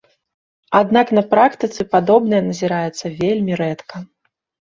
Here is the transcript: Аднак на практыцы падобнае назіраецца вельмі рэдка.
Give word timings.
Аднак 0.79 1.11
на 1.17 1.23
практыцы 1.33 1.81
падобнае 1.93 2.41
назіраецца 2.49 3.05
вельмі 3.21 3.59
рэдка. 3.61 3.95